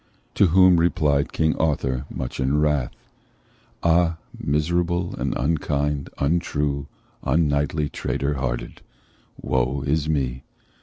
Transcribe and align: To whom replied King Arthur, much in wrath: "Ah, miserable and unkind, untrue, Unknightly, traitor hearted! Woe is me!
To 0.33 0.47
whom 0.47 0.77
replied 0.77 1.31
King 1.31 1.55
Arthur, 1.57 2.05
much 2.09 2.39
in 2.39 2.59
wrath: 2.59 2.89
"Ah, 3.83 4.17
miserable 4.35 5.13
and 5.15 5.37
unkind, 5.37 6.09
untrue, 6.17 6.87
Unknightly, 7.23 7.87
traitor 7.91 8.33
hearted! 8.33 8.81
Woe 9.39 9.83
is 9.85 10.09
me! 10.09 10.41